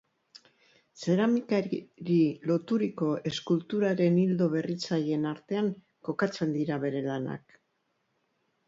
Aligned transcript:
Zeramikari 1.01 2.19
loturiko 2.51 3.11
eskulturaren 3.33 4.19
ildo 4.25 4.49
berritzaileen 4.57 5.29
artean 5.35 5.71
kokatzen 6.11 6.59
dira 6.61 6.85
bere 6.89 7.09
lanak. 7.13 7.61